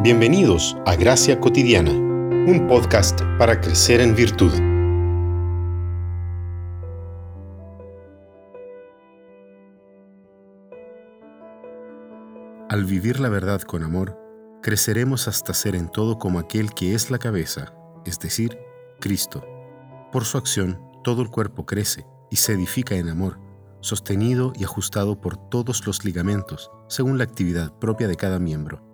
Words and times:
Bienvenidos 0.00 0.76
a 0.86 0.94
Gracia 0.94 1.40
Cotidiana, 1.40 1.90
un 1.90 2.68
podcast 2.68 3.20
para 3.36 3.60
crecer 3.60 4.00
en 4.00 4.14
virtud. 4.14 4.52
Al 12.68 12.84
vivir 12.84 13.18
la 13.18 13.28
verdad 13.28 13.60
con 13.62 13.82
amor, 13.82 14.16
creceremos 14.62 15.26
hasta 15.26 15.52
ser 15.52 15.74
en 15.74 15.88
todo 15.88 16.20
como 16.20 16.38
aquel 16.38 16.72
que 16.74 16.94
es 16.94 17.10
la 17.10 17.18
cabeza, 17.18 17.74
es 18.06 18.20
decir, 18.20 18.56
Cristo. 19.00 19.44
Por 20.12 20.24
su 20.24 20.38
acción, 20.38 20.80
todo 21.02 21.22
el 21.22 21.28
cuerpo 21.28 21.66
crece 21.66 22.06
y 22.30 22.36
se 22.36 22.52
edifica 22.52 22.94
en 22.94 23.08
amor, 23.08 23.40
sostenido 23.80 24.52
y 24.54 24.62
ajustado 24.62 25.20
por 25.20 25.36
todos 25.50 25.84
los 25.88 26.04
ligamentos, 26.04 26.70
según 26.86 27.18
la 27.18 27.24
actividad 27.24 27.76
propia 27.80 28.06
de 28.06 28.14
cada 28.14 28.38
miembro. 28.38 28.87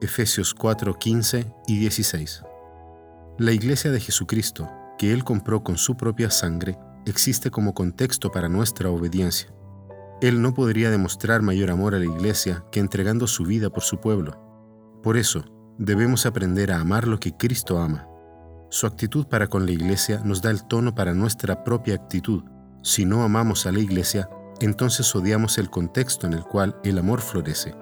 Efesios 0.00 0.54
4, 0.54 0.96
15 0.96 1.52
y 1.66 1.78
16. 1.78 2.44
La 3.36 3.50
Iglesia 3.50 3.90
de 3.90 3.98
Jesucristo, 3.98 4.70
que 4.96 5.12
Él 5.12 5.24
compró 5.24 5.64
con 5.64 5.76
su 5.76 5.96
propia 5.96 6.30
sangre, 6.30 6.78
existe 7.04 7.50
como 7.50 7.74
contexto 7.74 8.30
para 8.30 8.48
nuestra 8.48 8.90
obediencia. 8.90 9.52
Él 10.20 10.40
no 10.40 10.54
podría 10.54 10.90
demostrar 10.90 11.42
mayor 11.42 11.72
amor 11.72 11.96
a 11.96 11.98
la 11.98 12.04
Iglesia 12.04 12.64
que 12.70 12.78
entregando 12.78 13.26
su 13.26 13.44
vida 13.44 13.70
por 13.70 13.82
su 13.82 13.98
pueblo. 13.98 14.40
Por 15.02 15.16
eso, 15.16 15.44
debemos 15.78 16.26
aprender 16.26 16.70
a 16.70 16.80
amar 16.80 17.08
lo 17.08 17.18
que 17.18 17.36
Cristo 17.36 17.80
ama. 17.80 18.06
Su 18.70 18.86
actitud 18.86 19.26
para 19.26 19.48
con 19.48 19.66
la 19.66 19.72
Iglesia 19.72 20.20
nos 20.24 20.42
da 20.42 20.50
el 20.50 20.62
tono 20.68 20.94
para 20.94 21.12
nuestra 21.12 21.64
propia 21.64 21.96
actitud. 21.96 22.44
Si 22.82 23.04
no 23.04 23.24
amamos 23.24 23.66
a 23.66 23.72
la 23.72 23.80
Iglesia, 23.80 24.30
entonces 24.60 25.12
odiamos 25.16 25.58
el 25.58 25.70
contexto 25.70 26.28
en 26.28 26.34
el 26.34 26.44
cual 26.44 26.78
el 26.84 26.98
amor 26.98 27.20
florece. 27.20 27.74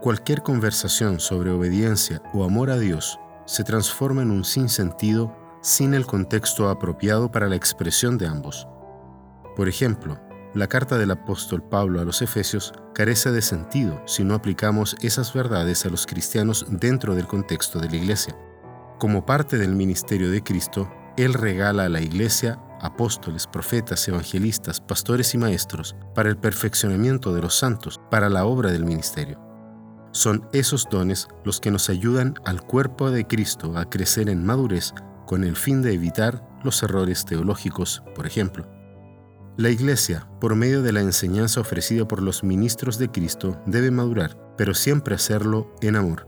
Cualquier 0.00 0.42
conversación 0.42 1.20
sobre 1.20 1.50
obediencia 1.50 2.22
o 2.32 2.44
amor 2.44 2.70
a 2.70 2.78
Dios 2.78 3.20
se 3.44 3.64
transforma 3.64 4.22
en 4.22 4.30
un 4.30 4.46
sinsentido 4.46 5.36
sin 5.60 5.92
el 5.92 6.06
contexto 6.06 6.70
apropiado 6.70 7.30
para 7.30 7.48
la 7.48 7.56
expresión 7.56 8.16
de 8.16 8.26
ambos. 8.26 8.66
Por 9.56 9.68
ejemplo, 9.68 10.18
la 10.54 10.68
carta 10.68 10.96
del 10.96 11.10
apóstol 11.10 11.62
Pablo 11.62 12.00
a 12.00 12.06
los 12.06 12.22
Efesios 12.22 12.72
carece 12.94 13.30
de 13.30 13.42
sentido 13.42 14.02
si 14.06 14.24
no 14.24 14.32
aplicamos 14.32 14.96
esas 15.02 15.34
verdades 15.34 15.84
a 15.84 15.90
los 15.90 16.06
cristianos 16.06 16.64
dentro 16.70 17.14
del 17.14 17.26
contexto 17.26 17.78
de 17.78 17.90
la 17.90 17.96
iglesia. 17.96 18.34
Como 18.98 19.26
parte 19.26 19.58
del 19.58 19.74
ministerio 19.74 20.30
de 20.30 20.42
Cristo, 20.42 20.90
Él 21.18 21.34
regala 21.34 21.84
a 21.84 21.90
la 21.90 22.00
iglesia 22.00 22.58
apóstoles, 22.80 23.46
profetas, 23.46 24.08
evangelistas, 24.08 24.80
pastores 24.80 25.34
y 25.34 25.38
maestros 25.38 25.94
para 26.14 26.30
el 26.30 26.38
perfeccionamiento 26.38 27.34
de 27.34 27.42
los 27.42 27.54
santos, 27.54 28.00
para 28.10 28.30
la 28.30 28.46
obra 28.46 28.72
del 28.72 28.86
ministerio. 28.86 29.49
Son 30.12 30.48
esos 30.52 30.88
dones 30.90 31.28
los 31.44 31.60
que 31.60 31.70
nos 31.70 31.88
ayudan 31.88 32.34
al 32.44 32.62
cuerpo 32.62 33.10
de 33.10 33.26
Cristo 33.26 33.76
a 33.76 33.88
crecer 33.88 34.28
en 34.28 34.44
madurez 34.44 34.92
con 35.26 35.44
el 35.44 35.54
fin 35.54 35.82
de 35.82 35.94
evitar 35.94 36.44
los 36.64 36.82
errores 36.82 37.24
teológicos, 37.24 38.02
por 38.14 38.26
ejemplo. 38.26 38.66
La 39.56 39.70
Iglesia, 39.70 40.28
por 40.40 40.56
medio 40.56 40.82
de 40.82 40.92
la 40.92 41.00
enseñanza 41.00 41.60
ofrecida 41.60 42.08
por 42.08 42.22
los 42.22 42.42
ministros 42.42 42.98
de 42.98 43.10
Cristo, 43.10 43.60
debe 43.66 43.90
madurar, 43.90 44.36
pero 44.56 44.74
siempre 44.74 45.14
hacerlo 45.14 45.72
en 45.80 45.96
amor. 45.96 46.26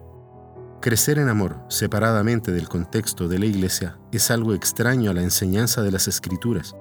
Crecer 0.80 1.18
en 1.18 1.28
amor, 1.28 1.56
separadamente 1.68 2.52
del 2.52 2.68
contexto 2.68 3.28
de 3.28 3.38
la 3.38 3.46
Iglesia, 3.46 3.98
es 4.12 4.30
algo 4.30 4.54
extraño 4.54 5.10
a 5.10 5.14
la 5.14 5.22
enseñanza 5.22 5.82
de 5.82 5.92
las 5.92 6.08
Escrituras. 6.08 6.76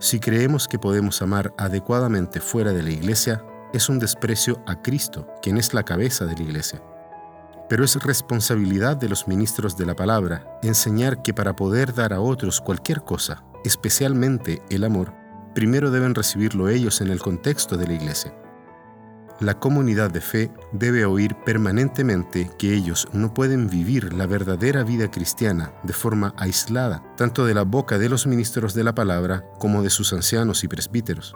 Si 0.00 0.20
creemos 0.20 0.68
que 0.68 0.78
podemos 0.78 1.22
amar 1.22 1.54
adecuadamente 1.58 2.40
fuera 2.40 2.72
de 2.72 2.82
la 2.82 2.90
Iglesia, 2.90 3.44
es 3.74 3.88
un 3.88 3.98
desprecio 3.98 4.62
a 4.66 4.80
Cristo, 4.80 5.26
quien 5.42 5.58
es 5.58 5.74
la 5.74 5.82
cabeza 5.82 6.24
de 6.24 6.34
la 6.34 6.42
iglesia. 6.42 6.80
Pero 7.68 7.84
es 7.84 7.96
responsabilidad 7.96 8.96
de 8.96 9.08
los 9.08 9.26
ministros 9.26 9.76
de 9.76 9.84
la 9.84 9.96
palabra 9.96 10.58
enseñar 10.62 11.22
que 11.22 11.34
para 11.34 11.56
poder 11.56 11.92
dar 11.92 12.12
a 12.12 12.20
otros 12.20 12.60
cualquier 12.60 13.02
cosa, 13.02 13.44
especialmente 13.64 14.62
el 14.70 14.84
amor, 14.84 15.12
primero 15.54 15.90
deben 15.90 16.14
recibirlo 16.14 16.68
ellos 16.68 17.00
en 17.00 17.08
el 17.08 17.20
contexto 17.20 17.76
de 17.76 17.86
la 17.88 17.94
iglesia. 17.94 18.34
La 19.40 19.58
comunidad 19.58 20.12
de 20.12 20.20
fe 20.20 20.52
debe 20.70 21.04
oír 21.04 21.34
permanentemente 21.44 22.48
que 22.56 22.72
ellos 22.72 23.08
no 23.12 23.34
pueden 23.34 23.68
vivir 23.68 24.12
la 24.12 24.26
verdadera 24.26 24.84
vida 24.84 25.10
cristiana 25.10 25.72
de 25.82 25.92
forma 25.92 26.34
aislada, 26.36 27.02
tanto 27.16 27.44
de 27.44 27.54
la 27.54 27.62
boca 27.62 27.98
de 27.98 28.08
los 28.08 28.28
ministros 28.28 28.74
de 28.74 28.84
la 28.84 28.94
palabra 28.94 29.44
como 29.58 29.82
de 29.82 29.90
sus 29.90 30.12
ancianos 30.12 30.62
y 30.62 30.68
presbíteros. 30.68 31.34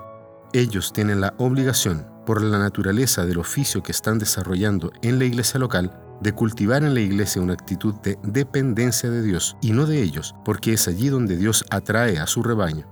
Ellos 0.53 0.93
tienen 0.93 1.21
la 1.21 1.35
obligación, 1.39 2.07
por 2.29 2.43
la 2.43 2.59
naturaleza 2.59 3.25
del 3.25 3.39
oficio 3.39 3.83
que 3.83 3.91
están 3.91 4.19
desarrollando 4.19 4.93
en 5.01 5.19
la 5.19 5.25
iglesia 5.25 5.59
local, 5.59 5.99
de 6.21 6.35
cultivar 6.35 6.85
en 6.85 6.93
la 6.93 7.01
iglesia 7.01 7.41
una 7.41 7.55
actitud 7.55 7.95
de 8.03 8.19
dependencia 8.23 9.09
de 9.09 9.23
Dios 9.23 9.57
y 9.63 9.73
no 9.73 9.87
de 9.87 10.03
ellos, 10.03 10.35
porque 10.45 10.75
es 10.75 10.89
allí 10.89 11.09
donde 11.09 11.39
Dios 11.39 11.65
atrae 11.71 12.19
a 12.19 12.27
su 12.27 12.43
rebaño. 12.43 12.87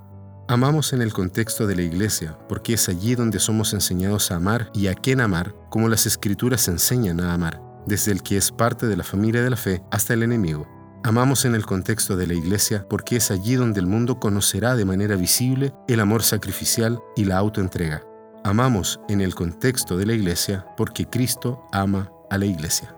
Amamos 0.49 0.95
en 0.95 1.03
el 1.03 1.13
contexto 1.13 1.67
de 1.67 1.77
la 1.77 1.83
iglesia, 1.83 2.39
porque 2.49 2.73
es 2.73 2.89
allí 2.89 3.15
donde 3.15 3.39
somos 3.39 3.75
enseñados 3.75 4.31
a 4.31 4.37
amar 4.37 4.71
y 4.73 4.87
a 4.87 4.95
quién 4.95 5.21
amar, 5.21 5.55
como 5.69 5.91
las 5.91 6.07
escrituras 6.07 6.67
enseñan 6.69 7.21
a 7.21 7.35
amar, 7.35 7.61
desde 7.85 8.13
el 8.13 8.23
que 8.23 8.39
es 8.39 8.51
parte 8.51 8.87
de 8.87 8.97
la 8.97 9.05
familia 9.05 9.43
de 9.43 9.51
la 9.51 9.57
fe 9.59 9.83
hasta 9.91 10.15
el 10.15 10.23
enemigo. 10.23 10.67
Amamos 11.05 11.45
en 11.45 11.55
el 11.55 11.67
contexto 11.67 12.17
de 12.17 12.27
la 12.27 12.33
iglesia 12.33 12.87
porque 12.89 13.17
es 13.17 13.31
allí 13.31 13.57
donde 13.57 13.81
el 13.81 13.87
mundo 13.87 14.19
conocerá 14.19 14.77
de 14.77 14.87
manera 14.87 15.15
visible 15.15 15.75
el 15.89 16.01
amor 16.01 16.23
sacrificial 16.23 17.01
y 17.17 17.27
la 17.27 17.37
autoentrega. 17.37 18.06
Amamos 18.47 19.01
en 19.09 19.21
el 19.23 19.35
contexto 19.35 19.97
de 19.97 20.07
la 20.07 20.13
iglesia 20.13 20.65
porque 20.77 21.05
Cristo 21.05 21.67
ama 21.73 22.13
a 22.31 22.39
la 22.39 22.47
iglesia. 22.47 22.96